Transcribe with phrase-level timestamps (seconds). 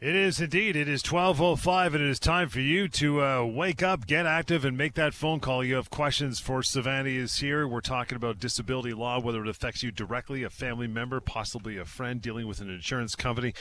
[0.00, 0.76] It is indeed.
[0.76, 4.64] It is 12.05, and it is time for you to uh, wake up, get active,
[4.64, 5.62] and make that phone call.
[5.62, 7.68] You have questions for Savannah is here.
[7.68, 11.84] We're talking about disability law, whether it affects you directly, a family member, possibly a
[11.84, 13.52] friend dealing with an insurance company.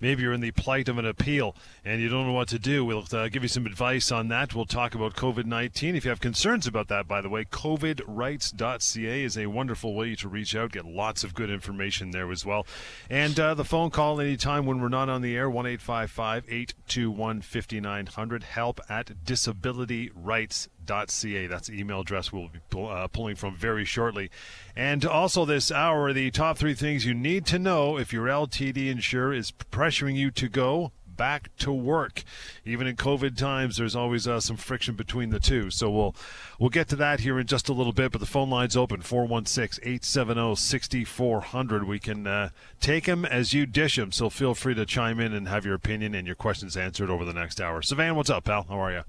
[0.00, 2.84] Maybe you're in the plight of an appeal and you don't know what to do.
[2.84, 4.52] We'll uh, give you some advice on that.
[4.52, 5.94] We'll talk about COVID 19.
[5.94, 10.28] If you have concerns about that, by the way, covidrights.ca is a wonderful way to
[10.28, 12.66] reach out, get lots of good information there as well.
[13.08, 17.42] And uh, the phone call anytime when we're not on the air, 1 855 821
[17.42, 18.42] 5900.
[18.44, 21.46] Help at disabilityrights.ca.
[21.46, 24.30] That's the email address we'll be pull, uh, pulling from very shortly.
[24.74, 28.90] And also this hour, the top three things you need to know if your LTD
[28.90, 32.22] insurer is pressuring you to go back to work.
[32.64, 35.70] Even in COVID times, there's always uh, some friction between the two.
[35.70, 36.14] So we'll
[36.58, 38.10] we'll get to that here in just a little bit.
[38.12, 41.86] But the phone line's open 416-870-6400.
[41.86, 44.12] We can uh, take them as you dish them.
[44.12, 47.24] So feel free to chime in and have your opinion and your questions answered over
[47.24, 47.82] the next hour.
[47.82, 48.66] Sivan, what's up, pal?
[48.68, 49.02] How are you?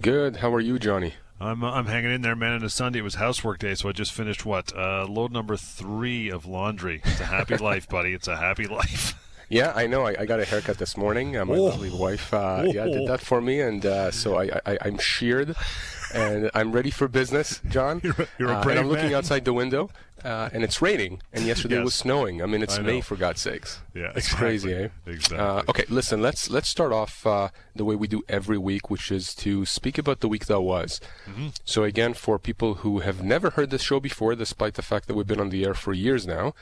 [0.00, 0.36] Good.
[0.36, 1.14] How are you, Johnny?
[1.40, 2.52] I'm uh, I'm hanging in there, man.
[2.52, 5.56] And a Sunday it was housework day, so I just finished what uh, load number
[5.56, 7.02] three of laundry.
[7.04, 8.14] It's a happy life, buddy.
[8.14, 9.14] It's a happy life.
[9.48, 10.04] Yeah, I know.
[10.06, 11.36] I, I got a haircut this morning.
[11.36, 11.64] Uh, my Oh.
[11.64, 15.54] lovely wife, uh, yeah, did that for me, and uh, so I, I, I'm sheared,
[16.12, 18.00] and I'm ready for business, John.
[18.04, 19.14] You're a- you're a Uh, brave and I'm looking man.
[19.14, 19.88] outside the window,
[20.24, 21.22] uh, and it's raining.
[21.32, 21.84] And yesterday Yes.
[21.84, 22.42] was snowing.
[22.42, 23.80] I mean, it's I May for God's sakes.
[23.94, 24.38] Yeah, it's exactly.
[24.48, 24.88] crazy, eh?
[25.06, 25.38] Exactly.
[25.38, 26.20] Uh, okay, listen.
[26.20, 29.96] Let's let's start off uh, the way we do every week, which is to speak
[29.96, 31.00] about the week that was.
[31.30, 31.48] Mm-hmm.
[31.64, 35.14] So again, for people who have never heard this show before, despite the fact that
[35.14, 36.52] we've been on the air for years now,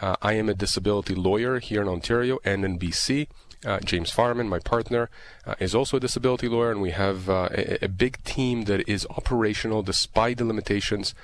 [0.00, 3.28] uh, I am a disability lawyer here in Ontario and in BC.
[3.66, 5.10] Uh, James Farman, my partner,
[5.44, 8.88] uh, is also a disability lawyer, and we have uh, a, a big team that
[8.88, 11.14] is operational despite the limitations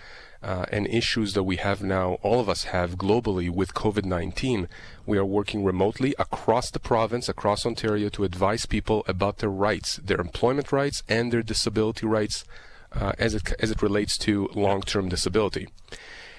[0.44, 4.68] uh, and issues that we have now, all of us have globally with COVID 19.
[5.06, 9.96] We are working remotely across the province, across Ontario, to advise people about their rights,
[9.96, 12.44] their employment rights, and their disability rights
[12.92, 15.68] uh, as, it, as it relates to long term disability.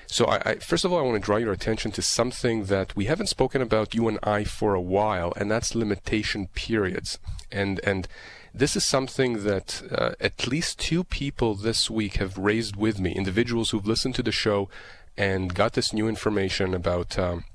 [0.08, 2.96] So, I, I, first of all, I want to draw your attention to something that
[2.96, 7.20] we haven't spoken about, you and I, for a while, and that's limitation periods.
[7.52, 8.08] And and
[8.54, 13.12] this is something that uh, at least two people this week have raised with me,
[13.12, 14.70] individuals who've listened to the show
[15.18, 17.20] and got this new information about.
[17.20, 17.46] Um,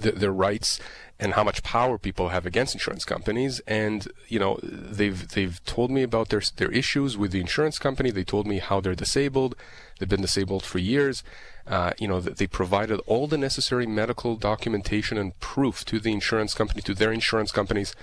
[0.00, 0.80] th- their rights
[1.20, 3.60] and how much power people have against insurance companies.
[3.66, 8.10] And you know, they've they've told me about their their issues with the insurance company.
[8.10, 9.56] They told me how they're disabled.
[9.98, 11.24] They've been disabled for years.
[11.66, 16.54] Uh, you know, they provided all the necessary medical documentation and proof to the insurance
[16.54, 17.94] company, to their insurance companies,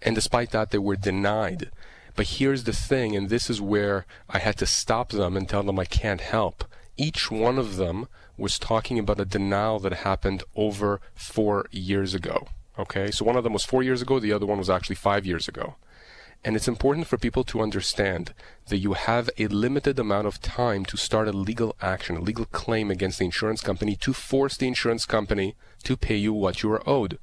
[0.00, 1.70] and despite that, they were denied.
[2.14, 5.62] But here's the thing, and this is where I had to stop them and tell
[5.62, 6.64] them I can't help.
[6.96, 8.08] Each one of them
[8.42, 12.48] was talking about a denial that happened over four years ago.
[12.78, 15.24] Okay, so one of them was four years ago, the other one was actually five
[15.24, 15.76] years ago.
[16.44, 18.34] And it's important for people to understand
[18.66, 22.46] that you have a limited amount of time to start a legal action, a legal
[22.46, 25.54] claim against the insurance company to force the insurance company
[25.84, 27.18] to pay you what you are owed.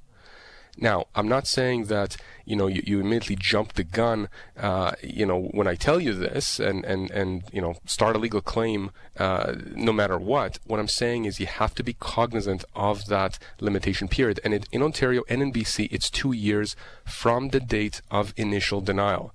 [0.81, 4.29] Now, I'm not saying that you know you, you immediately jump the gun.
[4.57, 8.19] Uh, you know when I tell you this and and and you know start a
[8.19, 10.59] legal claim uh, no matter what.
[10.65, 14.39] What I'm saying is you have to be cognizant of that limitation period.
[14.43, 16.75] And it, in Ontario and in BC, it's two years
[17.05, 19.33] from the date of initial denial.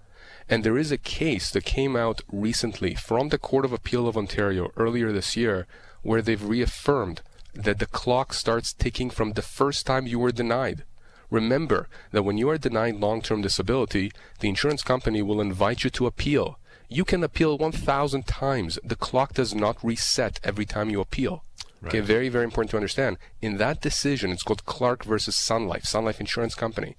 [0.48, 4.16] And there is a case that came out recently from the Court of Appeal of
[4.16, 5.66] Ontario earlier this year
[6.02, 7.22] where they've reaffirmed
[7.54, 10.84] that the clock starts ticking from the first time you were denied.
[11.34, 15.90] Remember that when you are denied long term disability, the insurance company will invite you
[15.90, 16.60] to appeal.
[16.88, 18.78] You can appeal 1,000 times.
[18.84, 21.42] The clock does not reset every time you appeal.
[21.84, 23.18] Okay, very, very important to understand.
[23.42, 26.94] In that decision, it's called Clark versus Sun Life, Sun Life Insurance Company.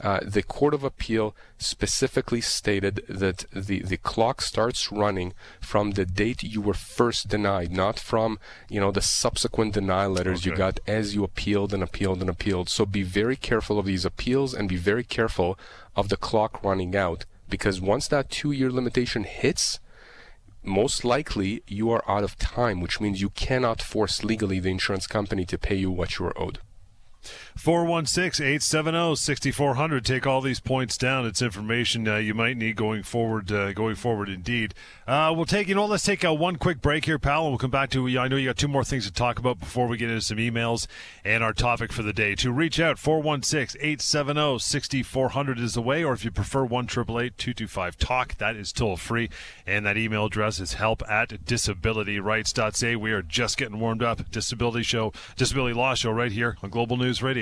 [0.00, 6.06] Uh, the Court of Appeal specifically stated that the, the clock starts running from the
[6.06, 8.38] date you were first denied, not from
[8.68, 12.68] you know the subsequent denial letters you got as you appealed and appealed and appealed.
[12.68, 15.58] So be very careful of these appeals and be very careful
[15.96, 19.78] of the clock running out because once that two-year limitation hits,
[20.62, 25.06] most likely you are out of time, which means you cannot force legally the insurance
[25.06, 26.60] company to pay you what you are owed.
[27.56, 30.04] 416 870 6400.
[30.04, 31.26] Take all these points down.
[31.26, 33.52] It's information uh, you might need going forward.
[33.52, 34.74] Uh, going forward, indeed.
[35.06, 37.58] Uh, we'll take, you know, let's take uh, one quick break here, pal, and we'll
[37.58, 38.06] come back to.
[38.18, 40.38] I know you got two more things to talk about before we get into some
[40.38, 40.86] emails
[41.24, 42.34] and our topic for the day.
[42.36, 47.98] To reach out, 416 870 6400 is the way, or if you prefer, 1 225
[47.98, 48.38] Talk.
[48.38, 49.28] That is toll free.
[49.66, 52.96] And that email address is help at disabilityrights.ca.
[52.96, 54.30] We are just getting warmed up.
[54.30, 57.41] Disability Show, Disability Law Show, right here on Global News Radio.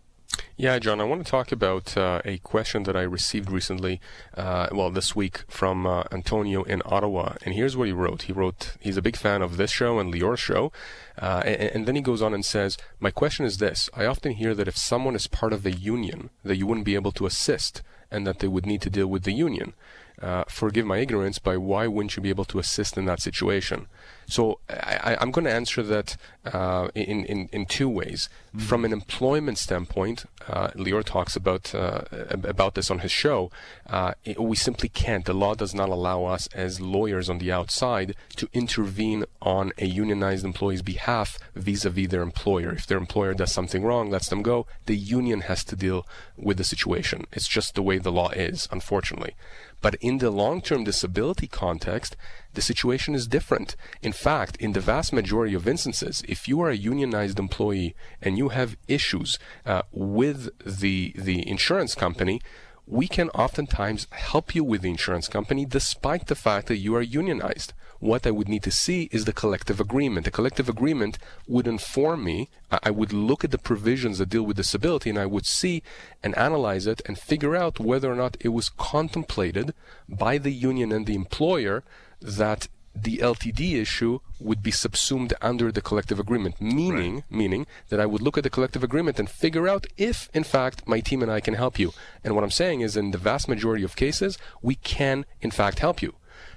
[0.59, 4.01] Yeah, John, I want to talk about uh, a question that I received recently,
[4.35, 7.35] uh, well, this week from uh, Antonio in Ottawa.
[7.45, 8.23] And here's what he wrote.
[8.23, 10.73] He wrote, he's a big fan of this show and Lior's show.
[11.21, 14.33] Uh, and, and, then he goes on and says, My question is this I often
[14.33, 17.27] hear that if someone is part of the union, that you wouldn't be able to
[17.27, 19.75] assist and that they would need to deal with the union.
[20.21, 23.87] Uh, forgive my ignorance, but why wouldn't you be able to assist in that situation?
[24.29, 28.29] So I, am going to answer that uh, in, in, in two ways.
[28.49, 28.67] Mm-hmm.
[28.67, 33.51] From an employment standpoint, uh, Lior talks about uh, about this on his show.
[33.89, 35.25] Uh, it, we simply can't.
[35.25, 39.87] The law does not allow us as lawyers on the outside to intervene on a
[39.87, 42.73] unionized employee's behalf vis-a-vis their employer.
[42.73, 46.07] If their employer does something wrong, lets them go, the union has to deal
[46.37, 47.27] with the situation.
[47.33, 49.35] It's just the way the law is, unfortunately.
[49.83, 52.17] But in the long-term disability context,
[52.55, 53.77] the situation is different.
[54.03, 58.37] In fact, in the vast majority of instances, if you are a unionized employee and
[58.39, 62.41] you have issues uh, with the the insurance company,
[62.87, 67.03] we can oftentimes help you with the insurance company despite the fact that you are
[67.03, 67.73] unionized.
[67.99, 70.25] What I would need to see is the collective agreement.
[70.27, 72.51] The collective agreement would inform me.
[72.71, 75.83] I would look at the provisions that deal with disability and I would see
[76.23, 79.75] and analyze it and figure out whether or not it was contemplated
[80.09, 81.83] by the union and the employer
[82.21, 82.69] that
[83.03, 87.25] the LTD issue would be subsumed under the collective agreement, meaning right.
[87.31, 90.87] meaning that I would look at the collective agreement and figure out if, in fact,
[90.87, 91.93] my team and I can help you.
[92.25, 95.79] And what I'm saying is, in the vast majority of cases, we can, in fact,
[95.81, 96.15] help you.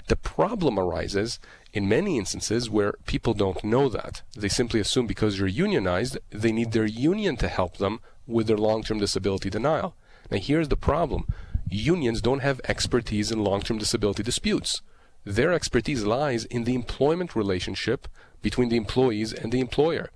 [0.07, 1.39] The problem arises
[1.73, 4.21] in many instances where people don't know that.
[4.35, 8.57] They simply assume because you're unionized, they need their union to help them with their
[8.57, 9.95] long-term disability denial.
[10.31, 11.25] Now, here's the problem:
[11.69, 14.81] unions don't have expertise in long-term disability disputes
[15.25, 18.07] their expertise lies in the employment relationship
[18.41, 20.09] between the employees and the employer.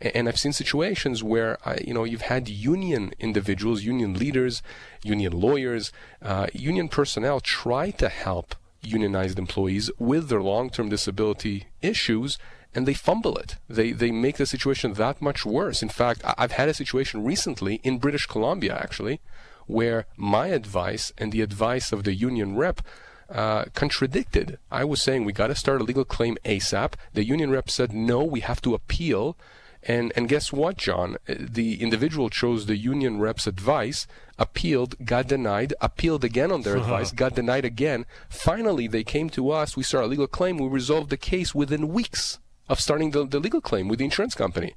[0.00, 4.62] And I've seen situations where I, you know you've had union individuals, union leaders,
[5.02, 12.38] union lawyers, uh, union personnel try to help unionized employees with their long-term disability issues,
[12.74, 13.56] and they fumble it.
[13.68, 15.82] They they make the situation that much worse.
[15.82, 19.20] In fact, I've had a situation recently in British Columbia actually,
[19.66, 22.82] where my advice and the advice of the union rep
[23.30, 24.58] uh, contradicted.
[24.70, 26.92] I was saying we got to start a legal claim ASAP.
[27.14, 29.36] The union rep said no, we have to appeal.
[29.82, 31.16] And and guess what, John?
[31.28, 34.06] The individual chose the union rep's advice,
[34.38, 38.04] appealed, got denied, appealed again on their advice, got denied again.
[38.28, 39.76] Finally, they came to us.
[39.76, 40.58] We started a legal claim.
[40.58, 44.34] We resolved the case within weeks of starting the, the legal claim with the insurance
[44.34, 44.74] company.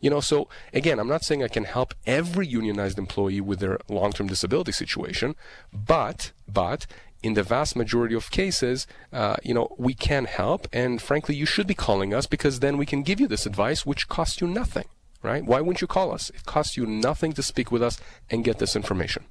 [0.00, 3.78] You know, so again, I'm not saying I can help every unionized employee with their
[3.88, 5.34] long-term disability situation,
[5.72, 6.86] but but
[7.22, 10.68] in the vast majority of cases, uh, you know, we can help.
[10.72, 13.84] And frankly, you should be calling us because then we can give you this advice,
[13.84, 14.84] which costs you nothing,
[15.22, 15.44] right?
[15.44, 16.30] Why wouldn't you call us?
[16.30, 19.24] It costs you nothing to speak with us and get this information.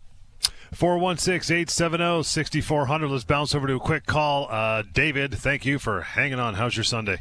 [0.76, 3.10] 416-870-6400.
[3.10, 4.48] Let's bounce over to a quick call.
[4.50, 6.56] Uh, David, thank you for hanging on.
[6.56, 7.20] How's your Sunday?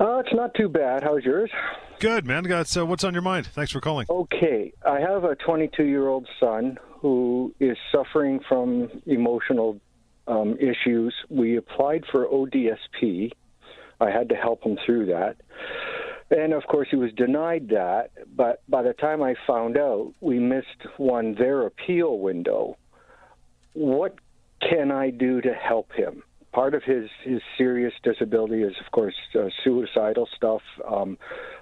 [0.00, 1.02] Uh, it's not too bad.
[1.02, 1.50] How's yours?
[1.98, 2.44] Good, man.
[2.44, 3.48] Got so what's on your mind?
[3.48, 4.06] Thanks for calling.
[4.08, 9.80] Okay, I have a 22-year-old son who is suffering from emotional
[10.26, 11.14] um, issues.
[11.28, 13.32] We applied for ODSP.
[14.00, 15.36] I had to help him through that.
[16.30, 18.10] And of course, he was denied that.
[18.36, 22.76] But by the time I found out, we missed one their appeal window.
[23.72, 24.16] What
[24.60, 26.22] can I do to help him?
[26.52, 30.62] Part of his his serious disability is, of course, uh, suicidal stuff.
[30.86, 31.18] Um,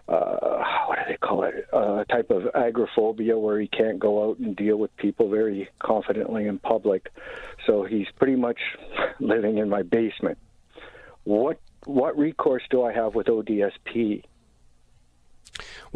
[0.08, 1.66] uh, what do they call it?
[1.72, 5.68] Uh, a type of agoraphobia where he can't go out and deal with people very
[5.80, 7.12] confidently in public.
[7.66, 8.58] So he's pretty much
[9.20, 10.38] living in my basement.
[11.24, 14.22] What what recourse do I have with ODSP?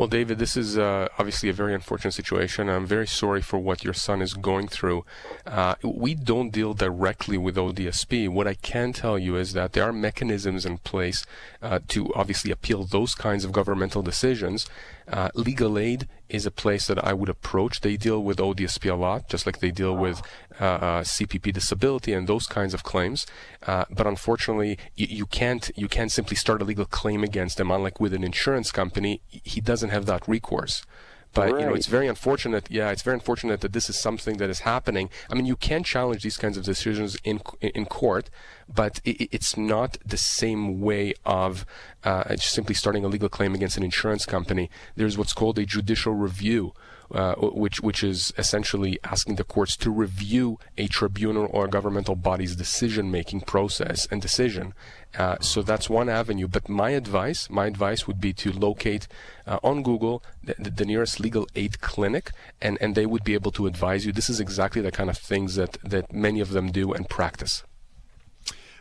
[0.00, 2.70] Well, David, this is uh, obviously a very unfortunate situation.
[2.70, 5.04] I'm very sorry for what your son is going through.
[5.46, 8.26] Uh, we don't deal directly with ODSP.
[8.30, 11.26] What I can tell you is that there are mechanisms in place
[11.60, 14.66] uh, to obviously appeal those kinds of governmental decisions.
[15.10, 17.80] Uh, legal aid is a place that I would approach.
[17.80, 20.22] They deal with ODSP a lot, just like they deal with
[20.60, 23.26] uh, uh, CPP disability and those kinds of claims.
[23.66, 27.70] Uh, but unfortunately, you, you, can't you can't simply start a legal claim against them.
[27.70, 30.84] Unlike with an insurance company, he doesn't have that recourse.
[31.32, 31.60] But right.
[31.60, 32.68] you know, it's very unfortunate.
[32.70, 35.10] Yeah, it's very unfortunate that this is something that is happening.
[35.30, 38.30] I mean, you can challenge these kinds of decisions in in court,
[38.74, 41.66] but it, it's not the same way of
[42.04, 44.70] uh, simply starting a legal claim against an insurance company.
[44.96, 46.72] There's what's called a judicial review,
[47.10, 52.14] uh, which which is essentially asking the courts to review a tribunal or a governmental
[52.14, 54.74] body's decision making process and decision.
[55.18, 56.46] Uh, so that's one avenue.
[56.46, 59.08] But my advice, my advice would be to locate
[59.44, 62.30] uh, on Google the, the, nearest legal aid clinic,
[62.62, 64.12] and, and they would be able to advise you.
[64.12, 67.64] This is exactly the kind of things that, that many of them do and practice.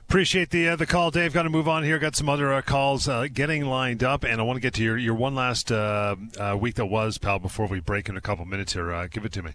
[0.10, 1.34] Appreciate the uh, the call, Dave.
[1.34, 2.00] Got to move on here.
[2.00, 4.84] Got some other uh, calls uh, getting lined up, and I want to get to
[4.84, 7.38] your your one last uh, uh, week that was, pal.
[7.38, 9.52] Before we break in a couple minutes here, uh, give it to me.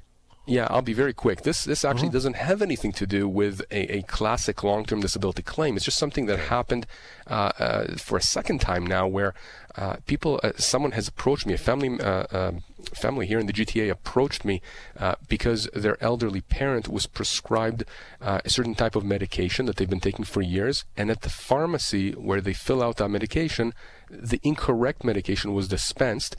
[0.46, 1.42] Yeah, I'll be very quick.
[1.42, 2.12] This this actually uh-huh.
[2.12, 5.74] doesn't have anything to do with a, a classic long-term disability claim.
[5.74, 6.86] It's just something that happened
[7.26, 9.32] uh, uh, for a second time now, where
[9.76, 14.44] uh, people, someone has approached me, a family um, family here in the GTA approached
[14.44, 14.60] me
[14.98, 17.84] uh, because their elderly parent was prescribed
[18.20, 21.30] uh, a certain type of medication that they've been taking for years, and at the
[21.30, 23.72] pharmacy where they fill out that medication,
[24.10, 26.36] the incorrect medication was dispensed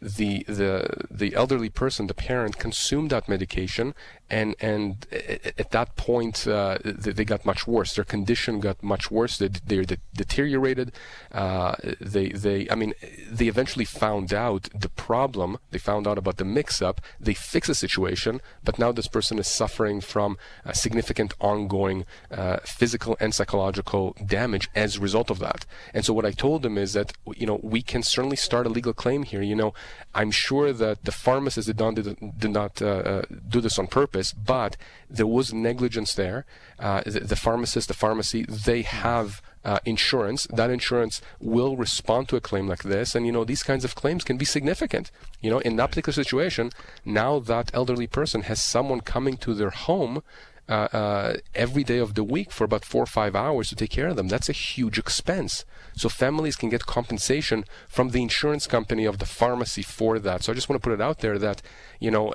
[0.00, 3.94] the the the elderly person, the parent, consumed that medication
[4.30, 7.94] and and at that point uh, they got much worse.
[7.94, 9.38] Their condition got much worse.
[9.38, 10.92] They, they deteriorated.
[11.32, 12.94] Uh, they they I mean
[13.28, 15.58] they eventually found out the problem.
[15.70, 17.00] They found out about the mix-up.
[17.20, 20.38] They fixed the situation, but now this person is suffering from
[20.72, 25.66] significant ongoing uh, physical and psychological damage as a result of that.
[25.94, 28.70] And so what I told them is that you know we can certainly start a
[28.70, 29.42] legal claim here.
[29.42, 29.74] You know
[30.14, 34.08] I'm sure that the pharmacist did not did, not uh, uh, do this on purpose
[34.08, 34.76] purpose, but
[35.10, 36.44] there was negligence there.
[36.78, 40.46] Uh, the, the, pharmacist, the pharmacy, they have uh, insurance.
[40.60, 43.94] That insurance will respond to a claim like this, and you know these kinds of
[43.94, 45.10] claims can be significant.
[45.42, 46.70] You know, in that particular situation,
[47.04, 50.22] now that elderly person has someone coming to their home
[50.68, 53.90] uh, uh, every day of the week for about four or five hours to take
[53.90, 54.28] care of them.
[54.28, 55.64] That's a huge expense.
[55.94, 60.42] So families can get compensation from the insurance company of the pharmacy for that.
[60.42, 61.62] So I just want to put it out there that,
[61.98, 62.32] you know,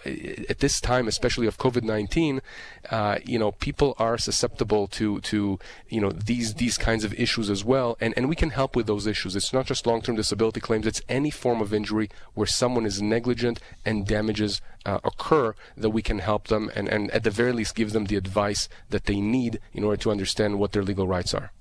[0.49, 2.41] at this time, especially of COVID-19,
[2.89, 7.49] uh, you know, people are susceptible to, to, you know, these, these kinds of issues
[7.49, 7.97] as well.
[7.99, 9.35] And, and we can help with those issues.
[9.35, 10.85] It's not just long-term disability claims.
[10.85, 16.01] It's any form of injury where someone is negligent and damages uh, occur that we
[16.01, 19.21] can help them and, and at the very least give them the advice that they
[19.21, 21.51] need in order to understand what their legal rights are.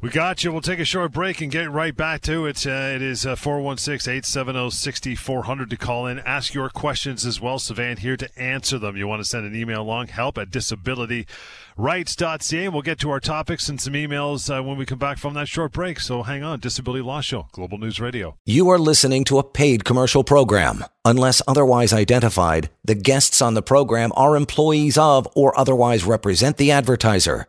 [0.00, 0.52] We got you.
[0.52, 2.64] We'll take a short break and get right back to it.
[2.64, 6.20] Uh, it is uh, 416 870 6400 to call in.
[6.20, 7.58] Ask your questions as well.
[7.58, 8.96] Sivan here to answer them.
[8.96, 12.64] You want to send an email along, help at disabilityrights.ca.
[12.64, 15.34] And we'll get to our topics and some emails uh, when we come back from
[15.34, 15.98] that short break.
[15.98, 16.60] So hang on.
[16.60, 18.36] Disability Law Show, Global News Radio.
[18.46, 20.84] You are listening to a paid commercial program.
[21.04, 26.70] Unless otherwise identified, the guests on the program are employees of or otherwise represent the
[26.70, 27.48] advertiser.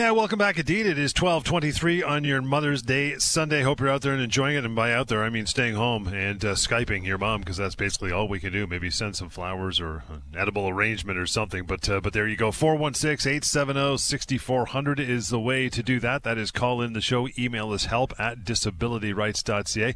[0.00, 0.58] Yeah, welcome back.
[0.58, 3.60] Indeed, it is twelve twenty-three on your Mother's Day Sunday.
[3.60, 4.64] Hope you're out there and enjoying it.
[4.64, 7.74] And by out there, I mean staying home and uh, skyping your mom because that's
[7.74, 8.66] basically all we can do.
[8.66, 11.66] Maybe send some flowers or an edible arrangement or something.
[11.66, 12.50] But uh, but there you go.
[12.50, 16.22] 416-870-6400 is the way to do that.
[16.22, 17.28] That is call in the show.
[17.38, 19.94] Email us help at disabilityrights.ca.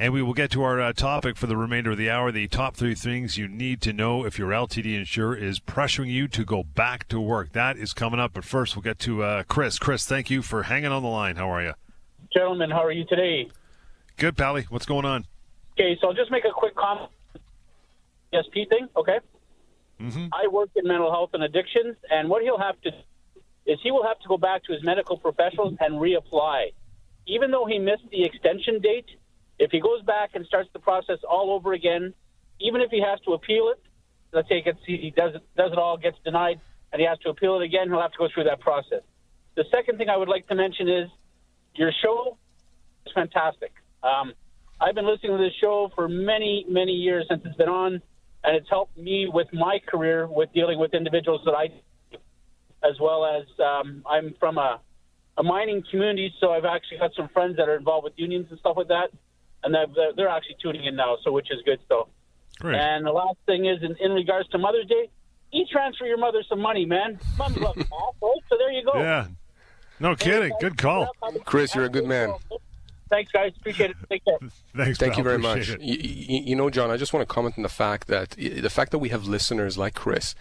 [0.00, 2.48] And we will get to our uh, topic for the remainder of the hour the
[2.48, 6.42] top three things you need to know if your LTD insurer is pressuring you to
[6.42, 7.52] go back to work.
[7.52, 8.32] That is coming up.
[8.32, 9.78] But first, we'll get to uh, Chris.
[9.78, 11.36] Chris, thank you for hanging on the line.
[11.36, 11.74] How are you?
[12.32, 13.50] Gentlemen, how are you today?
[14.16, 14.64] Good, Pally.
[14.70, 15.26] What's going on?
[15.74, 17.10] Okay, so I'll just make a quick comment.
[18.32, 19.18] SP thing, okay?
[20.00, 20.28] Mm-hmm.
[20.32, 22.90] I work in mental health and addictions, and what he'll have to
[23.66, 26.72] is he will have to go back to his medical professionals and reapply.
[27.26, 29.04] Even though he missed the extension date,
[29.60, 32.14] If he goes back and starts the process all over again,
[32.60, 33.80] even if he has to appeal it,
[34.32, 36.60] let's say he, does it, does it all, gets denied,
[36.92, 39.02] and he has to appeal it again, he'll have to go through that process.
[39.56, 41.10] The second thing I would like to mention is
[41.74, 42.38] your show
[43.04, 43.72] is fantastic.
[44.02, 44.32] Um,
[44.80, 48.00] I've been listening to this show for many, many years since it's been on,
[48.42, 51.68] and it's helped me with my career with dealing with individuals that I,
[52.82, 54.80] as well as um, I'm from a,
[55.36, 58.58] a mining community, so I've actually got some friends that are involved with unions and
[58.58, 59.10] stuff like that,
[59.62, 59.86] and they're,
[60.16, 61.78] they're actually tuning in now, so which is good.
[61.88, 62.08] So,
[62.60, 62.78] Great.
[62.78, 65.10] and the last thing is in, in regards to Mother's Day,
[65.52, 67.18] e-transfer your mother some money, man.
[67.38, 67.88] Mom loves math,
[68.22, 68.38] right?
[68.48, 68.98] So there you go.
[68.98, 69.26] Yeah.
[69.98, 70.52] No kidding.
[70.60, 71.08] Good call.
[71.44, 72.34] Chris, you're a good man.
[73.10, 73.52] Thanks, guys.
[73.58, 73.96] Appreciate it.
[74.08, 74.38] Take care.
[74.76, 74.98] Thanks.
[74.98, 75.18] Thank pal.
[75.18, 75.86] you very Appreciate much.
[75.86, 78.70] You, you, you know, John, I just want to comment on the fact that the
[78.70, 80.34] fact that we have listeners like Chris.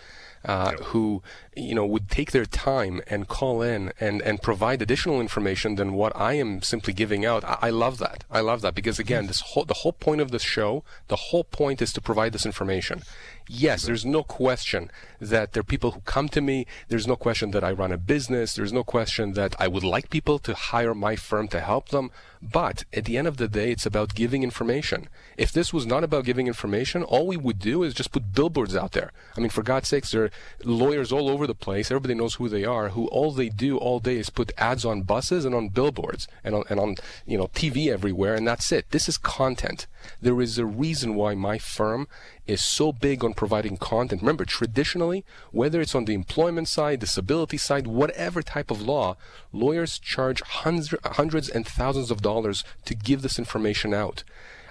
[0.45, 1.21] Uh, who
[1.59, 5.93] you know would take their time and call in and, and provide additional information than
[5.93, 7.43] what I am simply giving out.
[7.43, 8.23] I, I love that.
[8.31, 11.43] I love that because again, this whole the whole point of this show, the whole
[11.43, 13.03] point is to provide this information.
[13.51, 16.67] Yes, there's no question that there are people who come to me.
[16.87, 18.53] There's no question that I run a business.
[18.53, 22.11] There's no question that I would like people to hire my firm to help them.
[22.43, 25.09] But at the end of the day, it's about giving information.
[25.35, 28.75] If this was not about giving information, all we would do is just put billboards
[28.75, 29.11] out there.
[29.35, 30.31] I mean, for God's sakes, there are
[30.63, 31.91] lawyers all over the place.
[31.91, 35.01] Everybody knows who they are, who all they do all day is put ads on
[35.01, 38.89] buses and on billboards and on, and on you know, TV everywhere, and that's it.
[38.91, 39.87] This is content.
[40.21, 42.07] There is a reason why my firm
[42.47, 44.21] is so big on providing content.
[44.21, 49.17] Remember, traditionally, whether it's on the employment side, disability side, whatever type of law,
[49.51, 54.23] lawyers charge hundreds, hundreds and thousands of dollars to give this information out.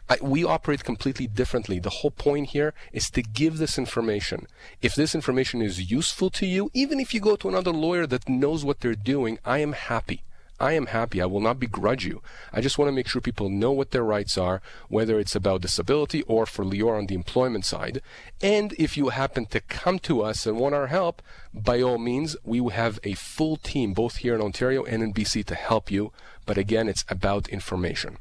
[0.08, 1.78] I, we operate completely differently.
[1.78, 4.46] The whole point here is to give this information.
[4.80, 8.28] If this information is useful to you, even if you go to another lawyer that
[8.28, 10.22] knows what they're doing, I am happy.
[10.60, 11.22] I am happy.
[11.22, 12.20] I will not begrudge you.
[12.52, 15.60] I just want to make sure people know what their rights are, whether it's about
[15.60, 18.00] disability or for Lior on the employment side.
[18.42, 21.22] And if you happen to come to us and want our help,
[21.54, 25.44] by all means, we have a full team both here in Ontario and in BC
[25.44, 26.12] to help you.
[26.44, 28.18] But again, it's about information.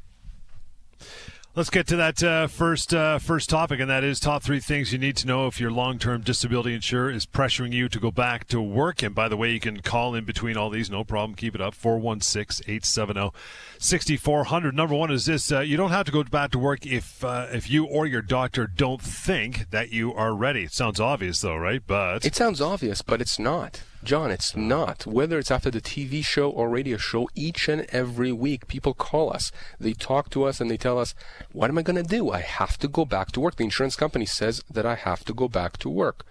[1.58, 4.92] Let's get to that uh, first uh, first topic, and that is top three things
[4.92, 8.12] you need to know if your long term disability insurer is pressuring you to go
[8.12, 9.02] back to work.
[9.02, 11.34] And by the way, you can call in between all these, no problem.
[11.34, 13.32] Keep it up 416 870
[13.76, 14.72] 6400.
[14.72, 17.48] Number one is this uh, you don't have to go back to work if, uh,
[17.50, 20.62] if you or your doctor don't think that you are ready.
[20.62, 21.82] It sounds obvious, though, right?
[21.84, 23.82] But It sounds obvious, but it's not.
[24.08, 25.04] John, it's not.
[25.06, 29.30] Whether it's after the TV show or radio show, each and every week people call
[29.30, 29.52] us.
[29.78, 31.14] They talk to us and they tell us,
[31.52, 32.30] What am I going to do?
[32.30, 33.56] I have to go back to work.
[33.56, 36.24] The insurance company says that I have to go back to work.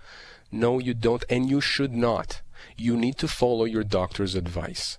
[0.51, 2.41] No, you don't, and you should not.
[2.77, 4.97] You need to follow your doctor's advice.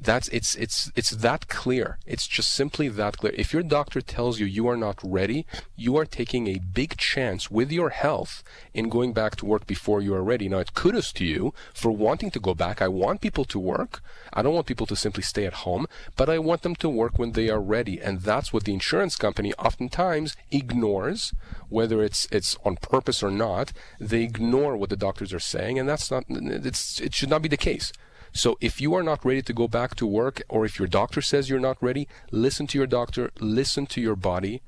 [0.00, 1.98] That's it's it's it's that clear.
[2.06, 3.34] It's just simply that clear.
[3.36, 5.44] If your doctor tells you you are not ready,
[5.76, 10.00] you are taking a big chance with your health in going back to work before
[10.00, 10.48] you are ready.
[10.48, 12.80] Now, it's kudos to you for wanting to go back.
[12.80, 14.00] I want people to work.
[14.32, 17.18] I don't want people to simply stay at home, but I want them to work
[17.18, 21.34] when they are ready, and that's what the insurance company oftentimes ignores,
[21.68, 23.72] whether it's it's on purpose or not.
[23.98, 26.24] They ignore what the doctors are saying, and that's not.
[26.28, 27.92] It's it should not be the case.
[28.32, 31.20] So if you are not ready to go back to work, or if your doctor
[31.20, 34.62] says you're not ready, listen to your doctor, listen to your body.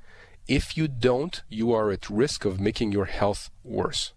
[0.48, 4.12] If you don't, you are at risk of making your health worse.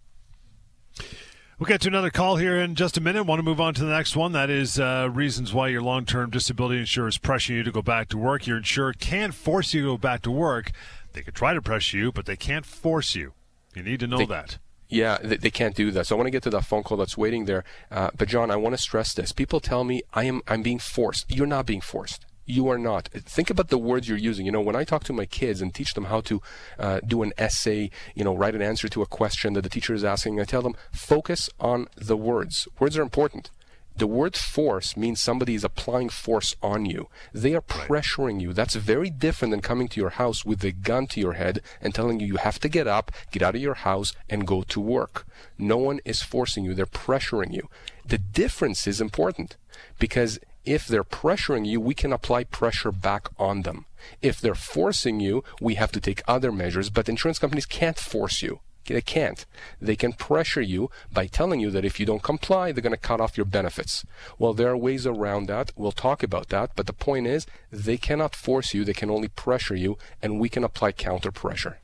[1.60, 3.24] We'll get to another call here in just a minute.
[3.26, 4.32] Want to move on to the next one.
[4.32, 7.82] That is uh, reasons why your long term disability insurer is pressuring you to go
[7.82, 8.48] back to work.
[8.48, 10.72] Your insurer can't force you to go back to work.
[11.14, 13.34] They could try to pressure you, but they can't force you.
[13.76, 14.58] You need to know They- that.
[14.90, 16.08] Yeah, they, can't do that.
[16.08, 17.64] So I want to get to that phone call that's waiting there.
[17.90, 19.32] Uh, but John, I want to stress this.
[19.32, 21.32] People tell me I am I'm being forced.
[21.32, 22.26] You're not being forced.
[22.46, 23.08] You are not.
[23.08, 24.46] Think about the words you're using.
[24.46, 26.42] You know, when I talk to my kids and teach them how to
[26.78, 29.94] uh, do an essay, you know, write an answer to a question that the teacher
[29.94, 32.68] is asking, I tell them focus on the words.
[32.80, 33.50] Words are important.
[33.96, 37.10] The word force means somebody is applying force on you.
[37.32, 38.52] They are pressuring you.
[38.52, 41.94] That's very different than coming to your house with a gun to your head and
[41.94, 44.80] telling you you have to get up, get out of your house, and go to
[44.80, 45.28] work.
[45.58, 46.74] No one is forcing you.
[46.74, 47.70] They're pressuring you.
[48.06, 49.58] The difference is important
[50.00, 53.86] because if they're pressuring you, we can apply pressure back on them.
[54.22, 58.42] If they're forcing you, we have to take other measures, but insurance companies can't force
[58.42, 58.60] you.
[58.86, 59.46] They can't.
[59.82, 62.98] They can pressure you by telling you that if you don't comply, they're going to
[62.98, 64.06] cut off your benefits.
[64.38, 65.72] Well, there are ways around that.
[65.76, 66.72] We'll talk about that.
[66.76, 68.84] But the point is, they cannot force you.
[68.84, 71.80] They can only pressure you, and we can apply counter pressure.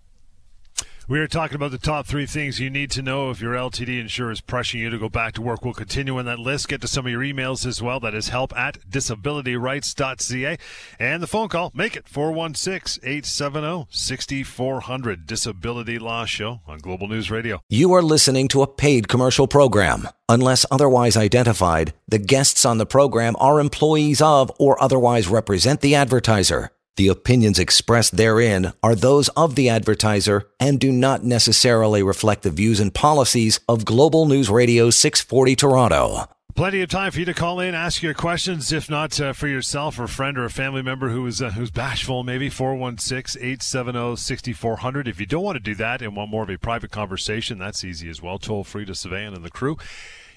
[1.10, 4.00] We are talking about the top three things you need to know if your LTD
[4.00, 5.66] insurer is pressuring you to go back to work.
[5.66, 6.68] We'll continue on that list.
[6.68, 8.00] Get to some of your emails as well.
[8.00, 10.58] That is help at disabilityrights.ca.
[11.00, 15.26] And the phone call, make it 416 870 6400.
[15.26, 17.60] Disability Law Show on Global News Radio.
[17.70, 20.08] You are listening to a paid commercial program.
[20.30, 25.96] Unless otherwise identified, the guests on the program are employees of or otherwise represent the
[25.96, 26.70] advertiser.
[27.00, 32.52] The opinions expressed therein are those of the advertiser and do not necessarily reflect the
[32.52, 36.26] views and policies of Global News Radio 640 Toronto.
[36.56, 39.48] Plenty of time for you to call in, ask your questions, if not uh, for
[39.48, 45.08] yourself or a friend or a family member who is uh, who's bashful, maybe 416-870-6400.
[45.08, 47.86] If you don't want to do that and want more of a private conversation, that's
[47.86, 48.40] easy as well.
[48.40, 49.78] Toll free to Savannah and the crew.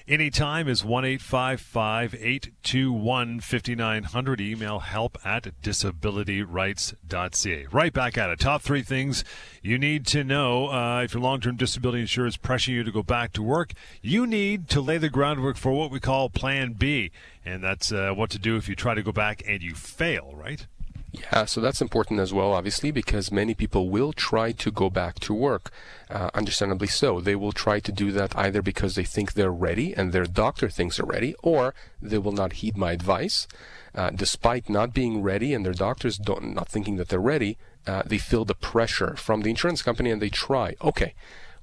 [0.05, 4.41] Anytime is 1 821 5900.
[4.41, 7.67] Email help at disabilityrights.ca.
[7.71, 8.39] Right back at it.
[8.39, 9.23] Top three things
[9.61, 13.01] you need to know uh, if your long term disability insurance pressuring you to go
[13.01, 13.71] back to work.
[14.01, 17.11] You need to lay the groundwork for what we call Plan B.
[17.45, 20.33] And that's uh, what to do if you try to go back and you fail,
[20.35, 20.67] right?
[21.13, 25.19] Yeah, so that's important as well, obviously, because many people will try to go back
[25.19, 25.69] to work.
[26.09, 27.21] Uh, understandably so.
[27.21, 30.69] They will try to do that either because they think they're ready and their doctor
[30.69, 33.47] thinks they're ready, or they will not heed my advice.
[33.93, 38.17] Uh, despite not being ready and their doctors not thinking that they're ready, uh, they
[38.17, 40.75] feel the pressure from the insurance company and they try.
[40.81, 41.13] Okay,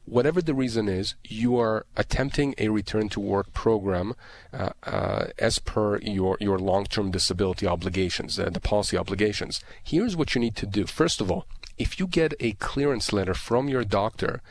[0.05, 4.15] whatever the reason is, you are attempting a return to work program
[4.53, 9.61] uh, uh, as per your, your long term disability obligations, uh, the policy obligations.
[9.83, 10.87] Here's what you need to do.
[10.87, 11.47] First of all,
[11.79, 14.43] if you get a clearance letter from your doctor,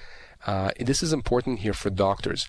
[0.48, 2.48] uh, this is important here for doctors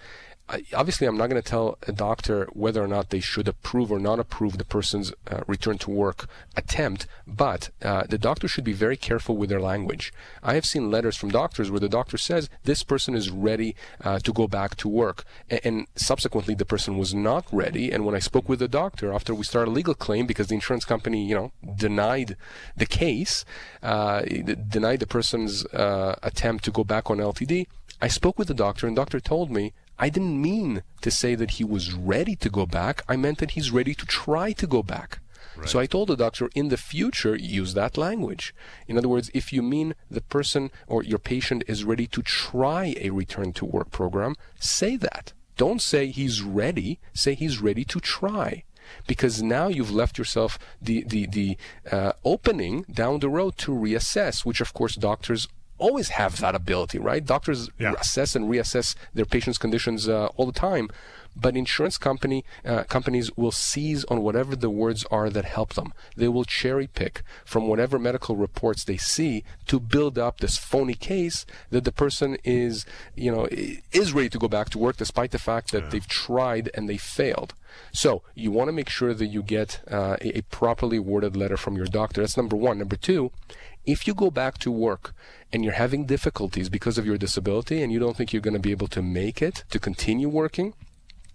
[0.74, 3.98] obviously, I'm not going to tell a doctor whether or not they should approve or
[3.98, 8.72] not approve the person's uh, return to work attempt, but uh, the doctor should be
[8.72, 10.12] very careful with their language.
[10.42, 14.18] I have seen letters from doctors where the doctor says this person is ready uh,
[14.20, 17.90] to go back to work, and, and, subsequently the person was not ready.
[17.90, 20.54] And when I spoke with the doctor after we started a legal claim because the
[20.54, 22.36] insurance company, you know, denied
[22.76, 23.44] the case,
[23.82, 27.66] uh, denied the person's uh, attempt to go back on LTD.
[28.02, 31.34] I spoke with the doctor, and the doctor told me I didn't mean to say
[31.34, 33.02] that he was ready to go back.
[33.06, 35.18] I meant that he's ready to try to go back.
[35.56, 35.68] Right.
[35.68, 38.54] So I told the doctor, in the future, use that language.
[38.88, 42.94] In other words, if you mean the person or your patient is ready to try
[42.98, 45.34] a return to work program, say that.
[45.58, 46.98] Don't say he's ready.
[47.12, 48.64] Say he's ready to try.
[49.06, 51.56] Because now you've left yourself the the the
[51.92, 55.46] uh, opening down the road to reassess, which of course doctors
[55.80, 57.24] always have that ability, right?
[57.24, 57.94] Doctors yeah.
[57.98, 60.88] assess and reassess their patients' conditions uh, all the time,
[61.36, 65.92] but insurance company uh, companies will seize on whatever the words are that help them.
[66.16, 70.94] They will cherry pick from whatever medical reports they see to build up this phony
[70.94, 73.48] case that the person is, you know,
[73.92, 75.90] is ready to go back to work despite the fact that yeah.
[75.90, 77.54] they've tried and they failed.
[77.92, 81.56] So you want to make sure that you get uh, a, a properly worded letter
[81.56, 82.20] from your doctor.
[82.20, 82.78] That's number one.
[82.78, 83.30] Number two,
[83.86, 85.14] if you go back to work
[85.52, 88.60] and you're having difficulties because of your disability and you don't think you're going to
[88.60, 90.74] be able to make it to continue working,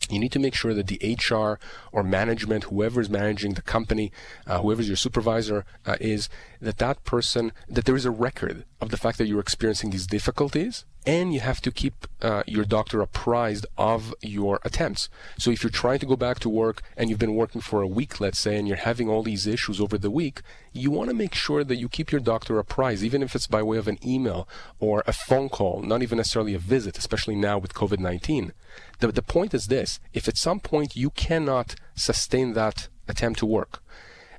[0.09, 1.59] you need to make sure that the HR
[1.91, 4.11] or management, whoever is managing the company,
[4.45, 6.29] uh, whoever's your supervisor uh, is,
[6.61, 10.05] that that person, that there is a record of the fact that you're experiencing these
[10.05, 15.09] difficulties and you have to keep uh, your doctor apprised of your attempts.
[15.37, 17.87] So if you're trying to go back to work and you've been working for a
[17.87, 20.41] week, let's say, and you're having all these issues over the week,
[20.73, 23.61] you want to make sure that you keep your doctor apprised, even if it's by
[23.61, 24.47] way of an email
[24.79, 28.51] or a phone call, not even necessarily a visit, especially now with COVID 19.
[28.99, 33.45] The, the point is this if at some point you cannot sustain that attempt to
[33.45, 33.83] work,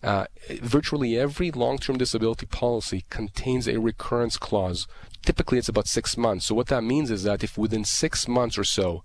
[0.06, 0.26] uh,
[0.62, 4.86] virtually every long-term disability policy contains a recurrence clause
[5.26, 6.46] typically it's about six months.
[6.46, 9.02] So what that means is that if within six months or so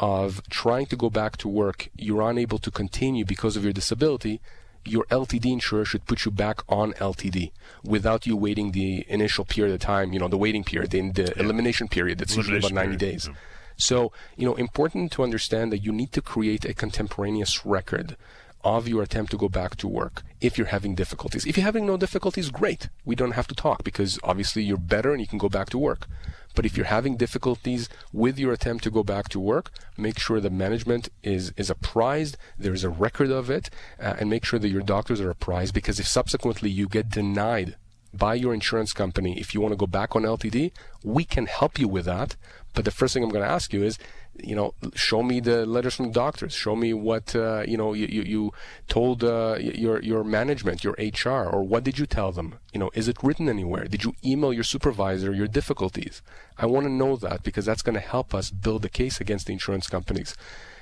[0.00, 4.40] of trying to go back to work, you're unable to continue because of your disability,
[4.84, 9.74] your LTD insurer should put you back on LTD without you waiting the initial period
[9.74, 11.42] of time, you know, the waiting period, the, the yeah.
[11.42, 13.00] elimination period that's usually about 90 period.
[13.00, 13.28] days.
[13.28, 13.34] Yeah.
[13.76, 18.16] So, you know, important to understand that you need to create a contemporaneous record
[18.64, 21.44] of your attempt to go back to work if you're having difficulties.
[21.44, 22.88] If you're having no difficulties, great.
[23.04, 25.78] We don't have to talk because obviously you're better and you can go back to
[25.78, 26.06] work.
[26.54, 30.40] But if you're having difficulties with your attempt to go back to work, make sure
[30.40, 34.68] the management is, is apprised, there's a record of it, uh, and make sure that
[34.68, 37.76] your doctors are apprised because if subsequently you get denied
[38.12, 40.70] by your insurance company if you want to go back on LTD,
[41.02, 42.36] we can help you with that.
[42.72, 43.98] But the first thing I'm going to ask you is,
[44.42, 46.52] you know, show me the letters from the doctors.
[46.52, 48.52] Show me what uh, you know you you, you
[48.88, 52.56] told uh, your your management, your HR, or what did you tell them?
[52.72, 53.84] You know, is it written anywhere?
[53.84, 56.22] Did you email your supervisor your difficulties?
[56.58, 59.46] I want to know that because that's going to help us build a case against
[59.46, 60.36] the insurance companies,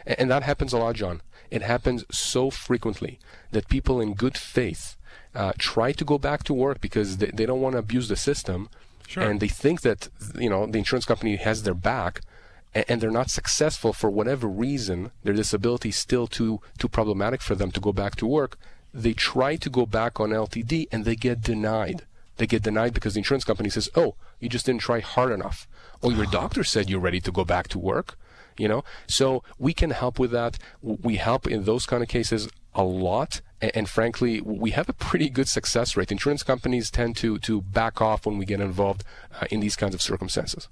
[0.07, 1.23] and, and that happens a lot, John.
[1.51, 3.19] It happens so frequently
[3.51, 4.97] that people in good faith
[5.35, 8.17] uh, try to go back to work because they, they don't want to abuse the
[8.17, 8.69] system
[9.13, 9.25] Sure.
[9.25, 12.23] And they think that you know the insurance company has their back,
[12.75, 15.11] and, they're not successful for whatever reason.
[15.25, 18.59] Their disability is still too too problematic for them to go back to work.
[18.95, 22.05] They try to go back on LTD and they get denied.
[22.37, 25.69] They get denied because the insurance company says, "Oh, you just didn't try hard enough."
[26.03, 28.17] Oh, your doctor said you're ready to go back to work
[28.59, 32.49] you know so we can help with that we help in those kind of cases
[32.75, 37.17] a lot and, and, frankly we have a pretty good success rate insurance companies tend
[37.17, 39.05] to to back off when we get involved
[39.41, 40.69] uh, in these kinds of circumstances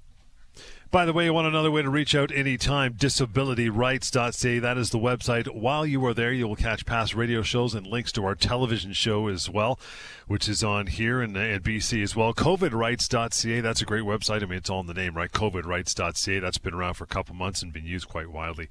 [0.91, 4.59] by the way, you want another way to reach out anytime, disabilityrights.ca.
[4.59, 5.47] That is the website.
[5.47, 8.91] While you are there, you will catch past radio shows and links to our television
[8.91, 9.79] show as well,
[10.27, 12.33] which is on here and uh, at BC as well.
[12.33, 13.61] COVIDrights.ca.
[13.61, 14.43] That's a great website.
[14.43, 15.31] I mean, it's all in the name, right?
[15.31, 16.39] COVIDrights.ca.
[16.39, 18.67] That's been around for a couple months and been used quite widely.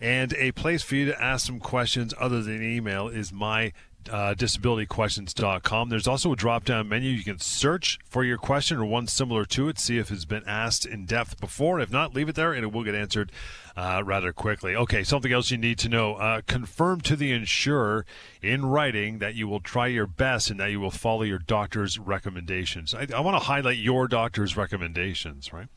[0.00, 3.72] And a place for you to ask some questions other than email is my
[4.08, 5.88] uh, disabilityquestions.com.
[5.88, 7.10] There's also a drop down menu.
[7.10, 10.44] You can search for your question or one similar to it, see if it's been
[10.46, 11.80] asked in depth before.
[11.80, 13.32] If not, leave it there and it will get answered
[13.76, 14.74] uh, rather quickly.
[14.74, 16.14] Okay, something else you need to know.
[16.14, 18.04] Uh, confirm to the insurer
[18.42, 21.98] in writing that you will try your best and that you will follow your doctor's
[21.98, 22.94] recommendations.
[22.94, 25.68] I, I want to highlight your doctor's recommendations, right?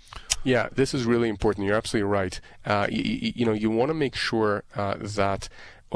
[0.43, 1.65] Yeah, this is really important.
[1.65, 2.39] You're absolutely right.
[2.65, 5.47] Uh, you, you, know, you want to make sure uh, that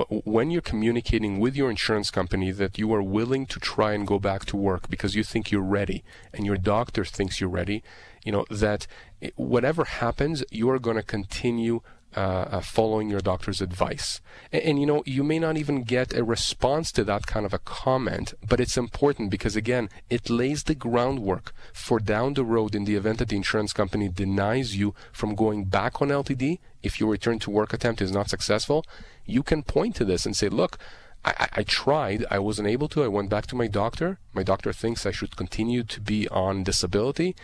[0.05, 4.19] when you're communicating with your insurance company that you are willing to try and go
[4.19, 7.83] back to work because you think you're ready and your doctor thinks you're ready,
[8.23, 8.85] you know, that
[9.21, 11.81] eh, whatever happens, you are going to continue
[12.15, 14.21] uh, uh, following your doctor's advice.
[14.51, 17.53] And, and, you know, you may not even get a response to that kind of
[17.53, 22.73] a comment, but it's important because, again, it lays the groundwork for down the road
[22.73, 26.99] in the event that the insurance company denies you from going back on LTD if
[26.99, 28.85] your return to work attempt is not successful.
[29.25, 30.77] You can point to this and say, look,
[31.25, 32.25] I, I, tried.
[32.31, 33.03] I wasn't able to.
[33.03, 34.19] I went back to my doctor.
[34.33, 37.35] My doctor thinks I should continue to be on disability.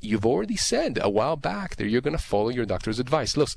[0.00, 3.36] You've already said a while back that you're going to follow your doctor's advice.
[3.36, 3.50] Look,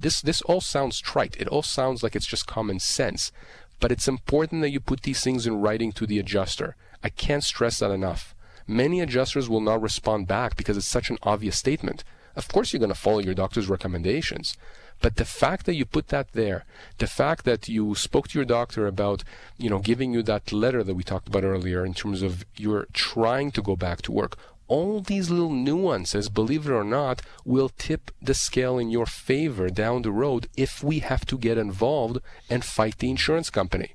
[0.00, 1.36] this this all sounds trite.
[1.38, 3.32] It all sounds like it's just common sense,
[3.80, 6.76] but it's important that you put these things in writing to the adjuster.
[7.02, 8.34] I can't stress that enough.
[8.66, 12.02] Many adjusters will not respond back because it's such an obvious statement.
[12.34, 14.56] Of course, you're going to follow your doctor's recommendations.
[15.00, 16.64] But the fact that you put that there,
[16.98, 19.24] the fact that you spoke to your doctor about,
[19.58, 22.86] you know, giving you that letter that we talked about earlier in terms of you're
[22.92, 24.36] trying to go back to work,
[24.68, 29.68] all these little nuances, believe it or not, will tip the scale in your favor
[29.68, 32.18] down the road if we have to get involved
[32.50, 33.94] and fight the insurance company.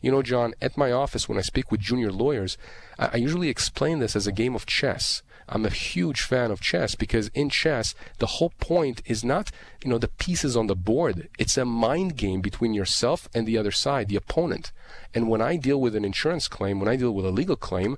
[0.00, 2.56] You know, John, at my office, when I speak with junior lawyers,
[2.98, 5.22] I, usually explain this as a game of chess.
[5.46, 9.50] I'm a huge fan of chess because in chess, the whole point is not,
[9.84, 11.28] you know, the pieces on the board.
[11.38, 14.72] It's a mind game between yourself and the other side, the opponent.
[15.12, 17.96] And when I deal with an insurance claim, when I deal with a legal claim,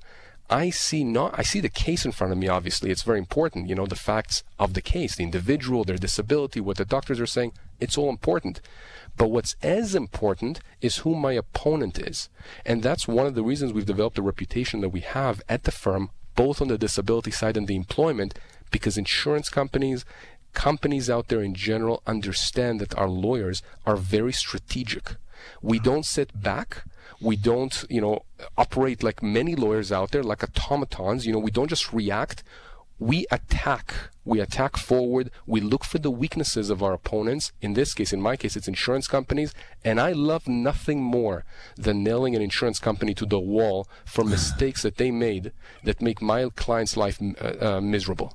[0.53, 2.91] I see not I see the case in front of me obviously.
[2.91, 6.77] It's very important you know the facts of the case the individual their disability what
[6.77, 7.53] the doctors are saying.
[7.79, 8.61] It's all important.
[9.17, 12.29] But what's as important is who my opponent is.
[12.67, 15.71] And that's one of the reasons we've developed the reputation that we have at the
[15.71, 18.37] firm both on the disability side and the employment
[18.69, 20.05] because insurance companies
[20.53, 25.15] companies out there in general understand that our lawyers are very strategic
[25.61, 26.83] we don't sit back
[27.23, 28.25] we don't, you know,
[28.57, 31.25] operate like many lawyers out there, like automatons.
[31.25, 32.43] You know, we don't just react.
[32.99, 33.93] We attack.
[34.25, 35.31] We attack forward.
[35.45, 37.51] We look for the weaknesses of our opponents.
[37.61, 39.53] In this case, in my case, it's insurance companies.
[39.83, 44.81] And I love nothing more than nailing an insurance company to the wall for mistakes
[44.83, 45.53] that they made
[45.83, 48.33] that make my client's life uh, uh, miserable.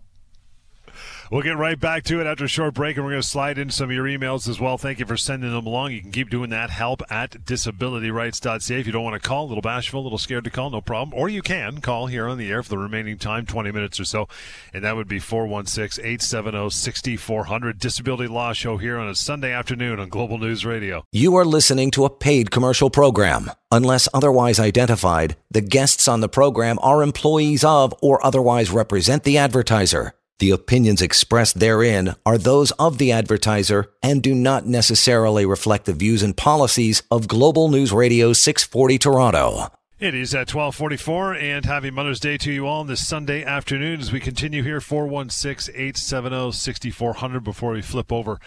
[1.30, 3.58] We'll get right back to it after a short break, and we're going to slide
[3.58, 4.78] into some of your emails as well.
[4.78, 5.92] Thank you for sending them along.
[5.92, 6.70] You can keep doing that.
[6.70, 8.80] Help at disabilityrights.ca.
[8.80, 10.80] If you don't want to call, a little bashful, a little scared to call, no
[10.80, 11.18] problem.
[11.18, 14.06] Or you can call here on the air for the remaining time, 20 minutes or
[14.06, 14.26] so,
[14.72, 17.78] and that would be 416 870 6400.
[17.78, 21.04] Disability Law Show here on a Sunday afternoon on Global News Radio.
[21.12, 23.50] You are listening to a paid commercial program.
[23.70, 29.36] Unless otherwise identified, the guests on the program are employees of or otherwise represent the
[29.36, 30.14] advertiser.
[30.38, 35.92] The opinions expressed therein are those of the advertiser and do not necessarily reflect the
[35.92, 39.72] views and policies of Global News Radio 640 Toronto.
[39.98, 43.98] It is at 1244 and happy Mother's Day to you all on this Sunday afternoon
[43.98, 48.38] as we continue here 416-870-6400 before we flip over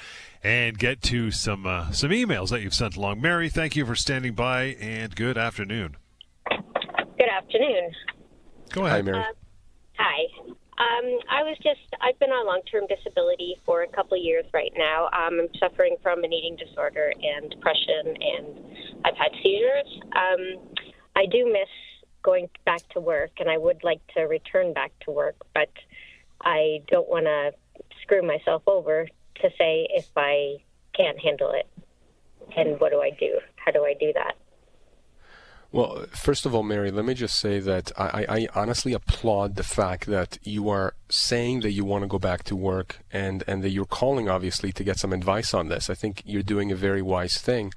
[0.42, 3.20] and get to some uh, some emails that you've sent along.
[3.20, 5.98] Mary, thank you for standing by and good afternoon.
[6.48, 7.92] Good afternoon.
[8.70, 9.06] Go ahead.
[9.06, 9.20] Hi, Mary.
[9.20, 9.34] Uh,
[9.98, 10.28] hi.
[10.82, 14.46] Um, I was just, I've been on long term disability for a couple of years
[14.52, 15.06] right now.
[15.14, 18.48] Um, I'm suffering from an eating disorder and depression, and
[19.06, 20.02] I've had seizures.
[20.16, 20.82] Um,
[21.16, 21.70] I do miss
[22.24, 25.70] going back to work, and I would like to return back to work, but
[26.42, 27.52] I don't want to
[28.02, 29.08] screw myself over
[29.42, 30.58] to say if I
[30.96, 31.68] can't handle it.
[32.58, 33.40] And what do I do?
[33.56, 34.36] How do I do that?
[35.74, 39.64] Well, first of all, Mary, let me just say that I, I honestly applaud the
[39.64, 43.64] fact that you are saying that you want to go back to work and, and
[43.64, 45.90] that you're calling, obviously, to get some advice on this.
[45.90, 47.72] I think you're doing a very wise thing.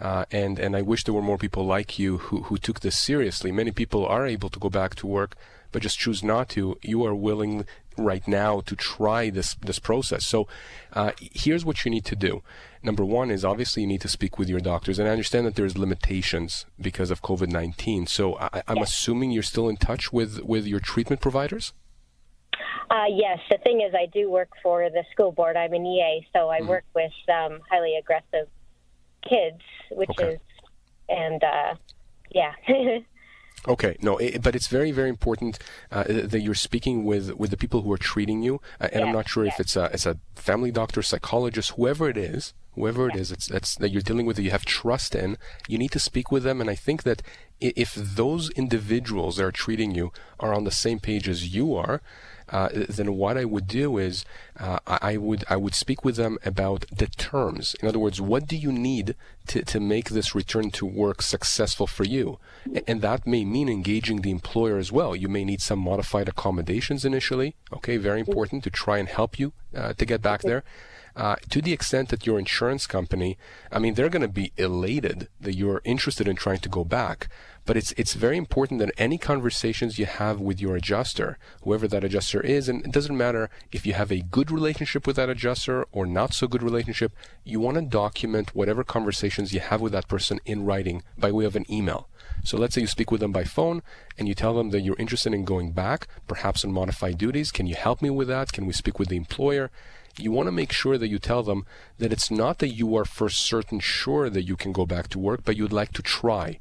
[0.00, 2.98] Uh, and, and I wish there were more people like you who, who took this
[2.98, 3.52] seriously.
[3.52, 5.36] Many people are able to go back to work,
[5.70, 6.76] but just choose not to.
[6.82, 7.64] You are willing
[7.96, 10.26] right now to try this, this process.
[10.26, 10.48] So
[10.92, 12.42] uh, here's what you need to do
[12.86, 14.98] number one is obviously you need to speak with your doctors.
[14.98, 18.06] And I understand that there's limitations because of COVID 19.
[18.06, 21.74] So I, am assuming you're still in touch with, with your treatment providers?
[22.88, 23.40] Uh, yes.
[23.50, 25.56] The thing is, I do work for the school board.
[25.56, 28.48] I'm an EA, so I mm work with um, highly aggressive
[29.28, 30.34] kids, which okay.
[30.34, 30.40] is,
[31.08, 31.74] and uh,
[32.30, 32.52] yeah.
[33.68, 35.58] Okay, no, it, but it's very, very important
[35.90, 39.06] uh, that you're speaking with, with the people who are treating you, uh, and yeah,
[39.06, 39.52] I'm not sure yeah.
[39.52, 43.50] if it's a it's a family doctor, psychologist, whoever it is, whoever it is, it's,
[43.50, 45.36] it's that you're dealing with that you have trust in.
[45.66, 47.22] You need to speak with them, and I think that
[47.60, 52.02] if those individuals that are treating you are on the same page as you are,
[52.48, 54.24] uh, then what I would do is
[54.58, 57.74] uh, I would I would speak with them about the terms.
[57.80, 59.14] In other words, what do you need
[59.48, 62.38] to, to make this return to work successful for you?
[62.86, 65.16] And that may mean engaging the employer as well.
[65.16, 67.56] You may need some modified accommodations initially.
[67.72, 70.62] Okay, very important to try and help you uh, to get back there.
[71.16, 73.38] Uh, to the extent that your insurance company,
[73.72, 77.28] I mean, they're going to be elated that you're interested in trying to go back.
[77.64, 82.04] But it's it's very important that any conversations you have with your adjuster, whoever that
[82.04, 85.84] adjuster is, and it doesn't matter if you have a good relationship with that adjuster
[85.90, 87.12] or not so good relationship,
[87.44, 91.46] you want to document whatever conversations you have with that person in writing by way
[91.46, 92.08] of an email.
[92.44, 93.82] So let's say you speak with them by phone
[94.18, 97.50] and you tell them that you're interested in going back, perhaps on modified duties.
[97.50, 98.52] Can you help me with that?
[98.52, 99.70] Can we speak with the employer?
[100.18, 101.66] You want to make sure that you tell them
[101.98, 105.18] that it's not that you are for certain sure that you can go back to
[105.18, 106.60] work, but you'd like to try.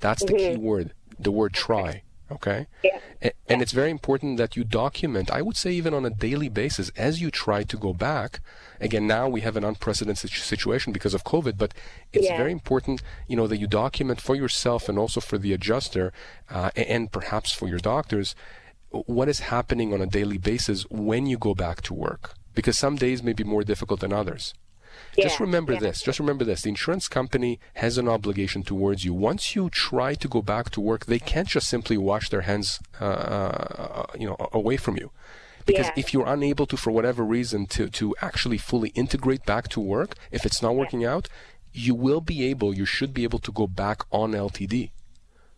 [0.00, 0.54] That's the mm-hmm.
[0.54, 2.02] key word, the word try.
[2.30, 2.66] Okay?
[2.82, 2.98] Yeah.
[3.22, 6.48] And, and it's very important that you document, I would say even on a daily
[6.48, 8.40] basis, as you try to go back.
[8.80, 11.72] Again, now we have an unprecedented situation because of COVID, but
[12.12, 12.36] it's yeah.
[12.36, 16.12] very important, you know, that you document for yourself and also for the adjuster
[16.50, 18.34] uh, and perhaps for your doctors
[18.90, 22.34] what is happening on a daily basis when you go back to work.
[22.54, 24.54] Because some days may be more difficult than others.
[25.16, 25.80] Yeah, just remember yeah.
[25.80, 26.02] this.
[26.02, 26.62] Just remember this.
[26.62, 29.14] The insurance company has an obligation towards you.
[29.14, 32.80] Once you try to go back to work, they can't just simply wash their hands,
[33.00, 35.10] uh, uh, you know, away from you.
[35.64, 35.94] Because yeah.
[35.96, 40.14] if you're unable to, for whatever reason, to, to actually fully integrate back to work,
[40.30, 41.28] if it's not working out,
[41.72, 44.90] you will be able, you should be able to go back on LTD.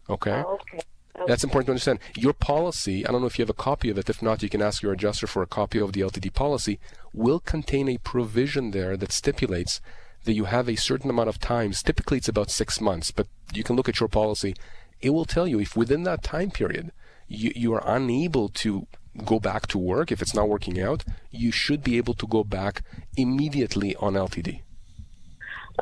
[0.09, 0.43] Okay?
[0.47, 0.83] Oh, okay.
[1.27, 1.99] That's important to understand.
[2.17, 4.09] Your policy, I don't know if you have a copy of it.
[4.09, 6.79] If not, you can ask your adjuster for a copy of the LTD policy,
[7.13, 9.81] will contain a provision there that stipulates
[10.25, 11.83] that you have a certain amount of times.
[11.83, 14.55] Typically, it's about six months, but you can look at your policy.
[15.01, 16.93] It will tell you if within that time period
[17.29, 18.87] you, you are unable to
[19.25, 22.45] go back to work, if it's not working out, you should be able to go
[22.45, 22.83] back
[23.17, 24.63] immediately on LTD.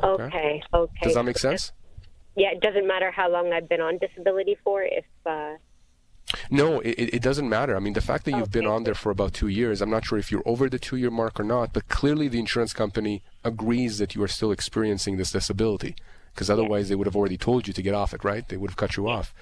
[0.03, 0.23] Okay.
[0.23, 0.63] Okay.
[0.73, 0.99] okay.
[1.03, 1.71] Does that make sense?
[2.37, 4.83] Yeah, it doesn't matter how long I've been on disability for.
[4.83, 5.55] If uh...
[6.51, 7.75] no, it, it doesn't matter.
[7.75, 8.59] I mean, the fact that you've okay.
[8.59, 10.97] been on there for about two years, I'm not sure if you're over the two
[10.97, 15.17] year mark or not, but clearly the insurance company agrees that you are still experiencing
[15.17, 15.95] this disability,
[16.33, 16.89] because otherwise yeah.
[16.89, 18.47] they would have already told you to get off it, right?
[18.47, 19.33] They would have cut you off.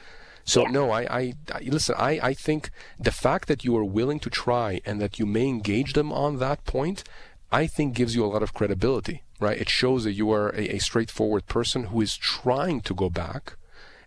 [0.45, 0.71] So yeah.
[0.71, 1.95] no, I, I, I, listen.
[1.97, 5.47] I, I think the fact that you are willing to try and that you may
[5.49, 7.03] engage them on that point,
[7.51, 9.59] I think gives you a lot of credibility right?
[9.59, 13.55] It shows that you are a, a straightforward person who is trying to go back.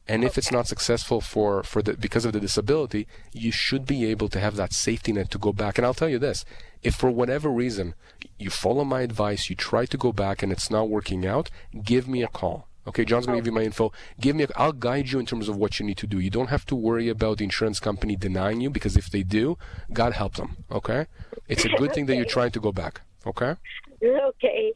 [0.07, 0.38] And if oh.
[0.38, 4.41] it's not successful for, for the, because of the disability, you should be able to
[4.41, 5.77] have that safety net to go back.
[5.77, 6.45] And I'll tell you this,
[6.83, 7.95] if for whatever reason
[8.38, 11.51] you follow my advice, you try to go back and it's not working out,
[11.85, 12.69] give me a call.
[12.87, 13.45] Okay, John's going to oh.
[13.45, 13.93] give you my info.
[14.19, 16.19] Give me, a, I'll guide you in terms of what you need to do.
[16.19, 19.59] You don't have to worry about the insurance company denying you because if they do,
[19.93, 20.64] God help them.
[20.71, 21.07] Okay,
[21.49, 23.03] it's a good thing that you're trying to go back.
[23.27, 23.57] Okay.
[24.03, 24.73] Okay.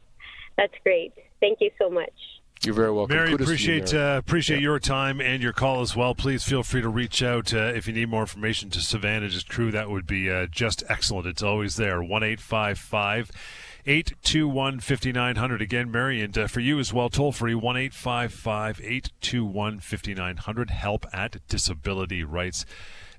[0.57, 1.13] That's great.
[1.39, 2.11] Thank you so much.
[2.63, 3.17] You're very welcome.
[3.17, 4.13] Mary, Kudos appreciate you, Mary.
[4.13, 4.63] Uh, appreciate Yeah.
[4.63, 6.15] your time and your call as well.
[6.15, 9.69] Please feel free to reach out uh, if you need more information to Savannah's crew.
[9.71, 11.27] That would be uh, just excellent.
[11.27, 12.01] It's always there.
[12.01, 13.29] One eight five five.
[13.85, 15.61] 821 5900.
[15.61, 20.69] Again, Mary, and uh, for you as well, toll free 1 821 5900.
[20.69, 22.65] Help at disability rights.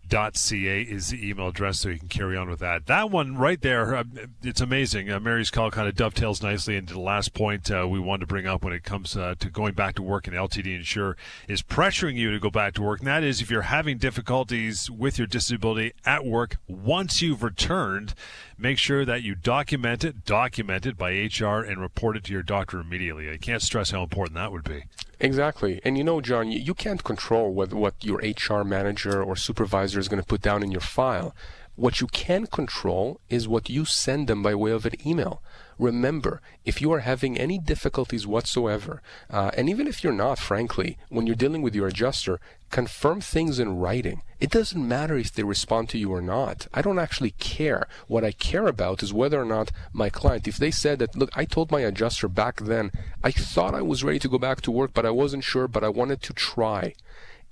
[0.09, 2.87] .ca is the email address, so you can carry on with that.
[2.87, 4.05] That one right there, uh,
[4.43, 5.11] it's amazing.
[5.11, 8.27] Uh, Mary's call kind of dovetails nicely into the last point uh, we wanted to
[8.27, 10.27] bring up when it comes uh, to going back to work.
[10.27, 11.17] And LTD Insure
[11.49, 14.91] is pressuring you to go back to work, and that is if you're having difficulties
[14.91, 18.15] with your disability at work once you've returned,
[18.59, 22.43] make sure that you document it, document it by HR, and report it to your
[22.43, 23.31] doctor immediately.
[23.31, 24.85] I can't stress how important that would be.
[25.25, 25.81] Exactly.
[25.85, 30.07] And you know, John, you, can't control what, what your HR manager or supervisor is
[30.07, 31.35] going to put down in your file.
[31.77, 35.43] What you can control is what you send them by way of an email.
[35.79, 40.99] Remember, if you are having any difficulties whatsoever, uh, and even if you're not, frankly,
[41.09, 44.23] when you're dealing with your adjuster, confirm things in writing.
[44.41, 46.67] It doesn't matter if they respond to you or not.
[46.75, 47.87] I don't actually care.
[48.09, 51.31] What I care about is whether or not my client, if they said that, look,
[51.35, 52.91] I told my adjuster back then,
[53.23, 55.85] I thought I was ready to go back to work, but I wasn't sure, but
[55.85, 56.95] I wanted to try.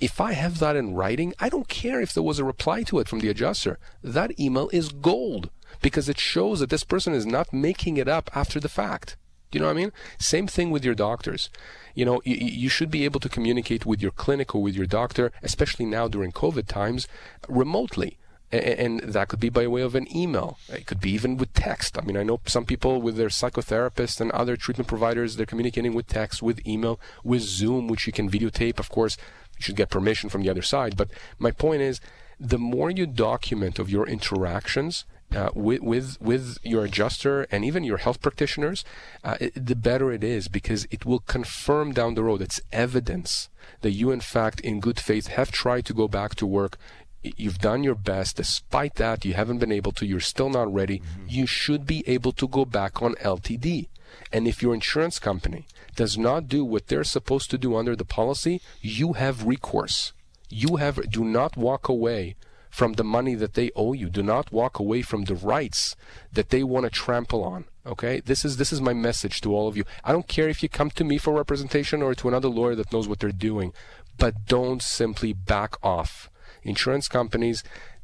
[0.00, 2.98] If I have that in writing, I don't care if there was a reply to
[2.98, 3.78] it from the adjuster.
[4.02, 5.50] That email is gold
[5.82, 9.16] because it shows that this person is not making it up after the fact.
[9.50, 9.92] Do you know what I mean?
[10.18, 11.50] Same thing with your doctors.
[11.94, 14.86] You know, you, you should be able to communicate with your clinic or with your
[14.86, 17.06] doctor, especially now during COVID times,
[17.48, 18.16] remotely.
[18.50, 20.58] And that could be by way of an email.
[20.68, 21.98] It could be even with text.
[21.98, 25.94] I mean, I know some people with their psychotherapists and other treatment providers, they're communicating
[25.94, 28.78] with text, with email, with Zoom, which you can videotape.
[28.78, 29.16] Of course,
[29.58, 30.96] you should get permission from the other side.
[30.96, 32.00] But my point is,
[32.38, 35.04] the more you document of your interactions
[35.34, 38.84] uh, with, with with your adjuster and even your health practitioners,
[39.24, 42.42] uh, it, the better it is because it will confirm down the road.
[42.42, 43.48] It's evidence
[43.80, 46.78] that you, in fact, in good faith, have tried to go back to work.
[47.22, 48.36] You've done your best.
[48.36, 50.06] Despite that, you haven't been able to.
[50.06, 51.02] You're still not ready.
[51.28, 53.88] You should be able to go back on LTD.
[54.32, 58.04] And if your insurance company does not do what they're supposed to do under the
[58.04, 60.12] policy, you have recourse.
[60.48, 62.36] You have do not walk away
[62.72, 64.08] from the money that they owe you.
[64.08, 65.94] Do not walk away from the rights
[66.32, 67.66] that they want to trample on.
[67.86, 68.20] Okay?
[68.20, 69.84] This is this is my message to all of you.
[70.02, 72.90] I don't care if you come to me for representation or to another lawyer that
[72.90, 73.74] knows what they're doing,
[74.16, 76.30] but don't simply back off.
[76.62, 77.62] Insurance companies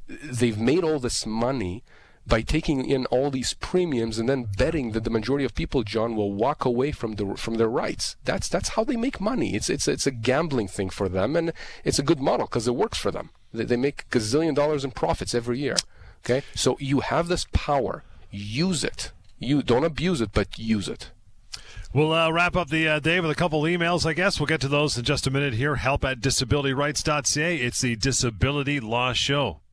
[0.08, 1.82] they've made all this money
[2.28, 6.14] by taking in all these premiums and then betting that the majority of people, John,
[6.14, 8.16] will walk away from the from their rights.
[8.24, 9.54] That's that's how they make money.
[9.54, 11.52] It's it's it's a gambling thing for them, and
[11.84, 13.30] it's a good model because it works for them.
[13.52, 15.76] They, they make gazillion dollars in profits every year.
[16.24, 18.04] Okay, so you have this power.
[18.30, 19.12] Use it.
[19.38, 21.10] You don't abuse it, but use it.
[21.94, 24.38] We'll uh, wrap up the uh, day with a couple emails, I guess.
[24.38, 25.76] We'll get to those in just a minute here.
[25.76, 27.56] Help at disabilityrights.ca.
[27.56, 29.60] It's the Disability Law Show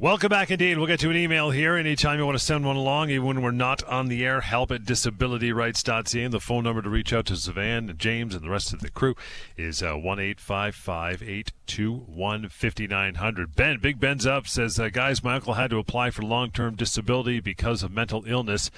[0.00, 0.78] Welcome back indeed.
[0.78, 3.42] We'll get to an email here anytime you want to send one along, even when
[3.42, 4.42] we're not on the air.
[4.42, 6.22] Help at disabilityrights.ca.
[6.22, 8.78] And the phone number to reach out to Sivan and James and the rest of
[8.78, 9.16] the crew
[9.56, 13.56] is uh, 1 855 821 5900.
[13.56, 16.76] Ben, Big Ben's up, says, uh, Guys, my uncle had to apply for long term
[16.76, 18.70] disability because of mental illness.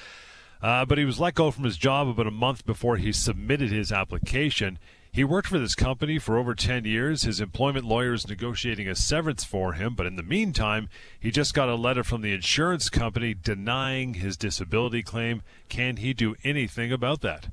[0.63, 3.71] Uh, but he was let go from his job about a month before he submitted
[3.71, 4.79] his application.
[5.13, 7.23] He worked for this company for over 10 years.
[7.23, 10.89] His employment lawyer is negotiating a severance for him, but in the meantime,
[11.19, 15.43] he just got a letter from the insurance company denying his disability claim.
[15.69, 17.49] Can he do anything about that?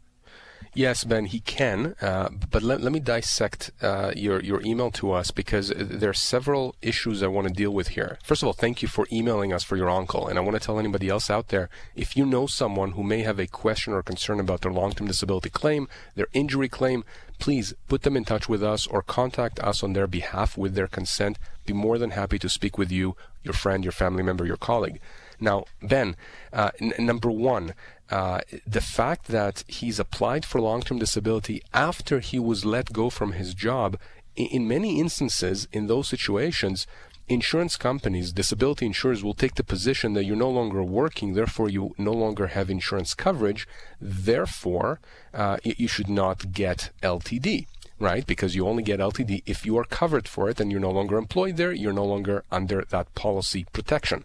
[0.78, 1.96] Yes, Ben, he can.
[2.00, 6.14] Uh, but let, let me dissect uh, your, your email to us because there are
[6.14, 8.20] several issues I want to deal with here.
[8.24, 10.28] First of all, thank you for emailing us for your uncle.
[10.28, 13.24] And I want to tell anybody else out there if you know someone who may
[13.24, 17.04] have a question or concern about their long term disability claim, their injury claim,
[17.40, 20.88] please put them in touch with us or contact us on their behalf with their
[20.88, 21.40] consent.
[21.66, 25.00] Be more than happy to speak with you, your friend, your family member, your colleague.
[25.40, 26.16] Now, Ben,
[26.54, 27.74] uh, n- number one,
[28.10, 33.34] uh, the fact that he's applied for long-term disability after he was let go from
[33.34, 33.98] his job,
[34.36, 36.88] in, in many instances, in those situations,
[37.28, 41.94] insurance companies, disability insurers will take the position that you're no longer working, therefore you
[41.98, 43.68] no longer have insurance coverage,
[44.00, 45.00] therefore
[45.34, 47.68] uh, you should not get LTD.
[48.00, 50.92] Right, because you only get LTD if you are covered for it and you're no
[50.92, 54.24] longer employed there, you're no longer under that policy protection.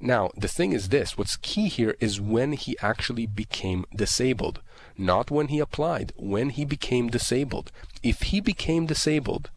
[0.00, 4.60] Now, the thing is this what's key here is when he actually became disabled,
[4.98, 7.72] not when he applied, when he became disabled.
[8.02, 9.50] If he became disabled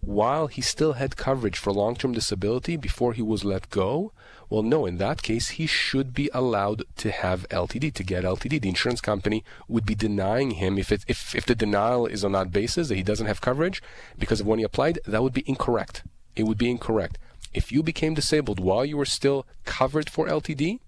[0.00, 4.12] while he still had coverage for long term disability before he was let go,
[4.48, 8.60] well, no, in that case, he should be allowed to have LTD, to get LTD.
[8.60, 12.32] The insurance company would be denying him if, it, if, if the denial is on
[12.32, 13.82] that basis that he doesn't have coverage
[14.18, 16.04] because of when he applied, that would be incorrect.
[16.36, 17.18] It would be incorrect.
[17.56, 20.78] If you became disabled while you were still covered for LTD,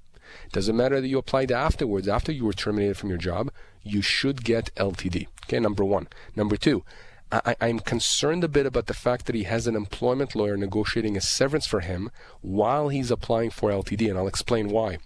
[0.52, 3.50] doesn't matter that you applied afterwards, after you were terminated from your job,
[3.82, 5.28] you should get LTD.
[5.46, 6.08] Okay, number one.
[6.36, 6.84] Number two,
[7.32, 11.16] I, am concerned a bit about the fact that he has an employment lawyer negotiating
[11.16, 12.10] a severance for him
[12.42, 14.98] while he's applying for LTD, and I'll explain why.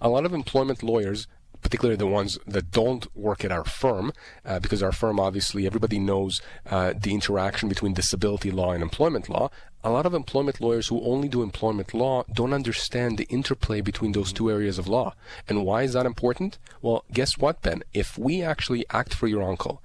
[0.00, 1.26] A lot of employment lawyers
[1.64, 4.12] particularly the ones that don't work at our firm,
[4.44, 9.30] uh, because our firm obviously everybody knows uh, the interaction between disability law and employment
[9.30, 9.50] law.
[9.86, 14.12] A lot of employment lawyers who only do employment law don't understand the interplay between
[14.12, 15.14] those two areas of law.
[15.46, 16.58] And why is that important?
[16.80, 17.82] Well, guess what, Ben?
[17.92, 19.82] If we actually act for your uncle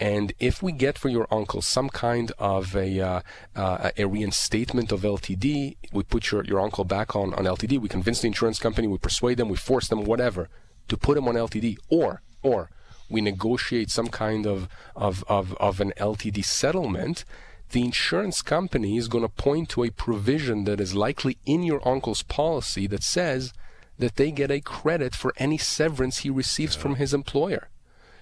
[0.00, 3.20] and if we get for your uncle some kind of a, uh,
[3.54, 7.88] uh, a reinstatement of LTD, we put your, your uncle back on, on LTD, we
[7.88, 10.48] convince the insurance company, we persuade them, we force them, whatever,
[10.88, 12.70] to put him on LTD, or, or
[13.10, 17.26] we negotiate some kind of, of, of, of an LTD settlement,
[17.70, 21.86] the insurance company is going to point to a provision that is likely in your
[21.86, 23.52] uncle's policy that says
[23.98, 27.68] that they get a credit for any severance he receives from his employer.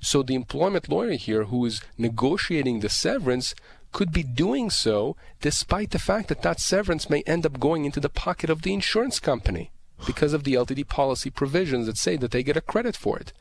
[0.00, 3.54] So the employment lawyer here who is negotiating the severance
[3.92, 8.00] could be doing so despite the fact that that severance may end up going into
[8.00, 9.70] the pocket of the insurance company
[10.06, 13.32] because of the LTD policy provisions that say that they get a credit for it.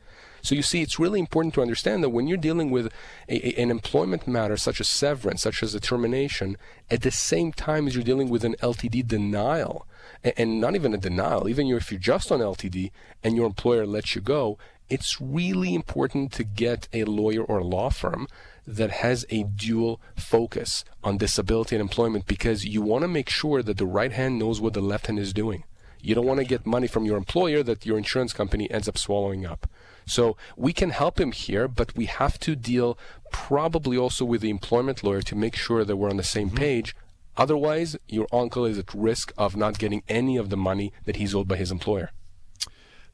[0.48, 2.86] So you see, it's really important to understand that when you're dealing with
[3.28, 6.56] a, a, an employment matter such as severance, such as a termination,
[6.90, 9.86] at the same time as you're dealing with an LTD denial,
[10.24, 12.92] and, and not even a denial, even if you're just on LTD
[13.22, 14.56] and your employer lets you go,
[14.88, 18.26] it's really important to get a lawyer or a law firm
[18.66, 23.62] that has a dual focus on disability and employment because you want to make sure
[23.62, 25.64] that the right hand knows what the left hand is doing.
[26.00, 28.96] You don't want to get money from your employer that your insurance company ends up
[28.96, 29.68] swallowing up.
[30.08, 32.98] So we can help him here, but we have to deal
[33.30, 36.56] probably also with the employment lawyer to make sure that we're on the same mm-hmm.
[36.56, 36.96] page.
[37.36, 41.34] Otherwise, your uncle is at risk of not getting any of the money that he's
[41.34, 42.10] owed by his employer.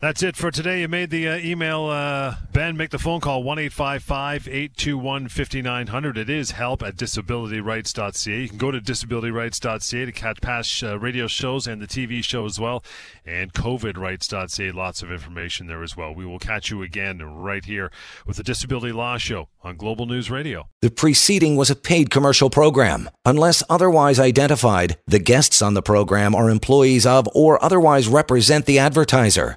[0.00, 0.82] That's it for today.
[0.82, 2.76] You made the uh, email, uh, Ben.
[2.76, 6.18] Make the phone call 1 821 5900.
[6.18, 8.40] It is help at disabilityrights.ca.
[8.40, 12.44] You can go to disabilityrights.ca to catch past uh, radio shows and the TV show
[12.44, 12.84] as well.
[13.24, 14.72] And covidrights.ca.
[14.72, 16.14] Lots of information there as well.
[16.14, 17.90] We will catch you again right here
[18.26, 20.68] with the Disability Law Show on Global News Radio.
[20.82, 23.08] The preceding was a paid commercial program.
[23.24, 28.78] Unless otherwise identified, the guests on the program are employees of or otherwise represent the
[28.78, 29.56] advertiser.